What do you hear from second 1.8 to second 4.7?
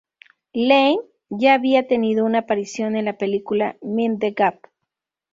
tenido una aparición en la película "Mind the Gap".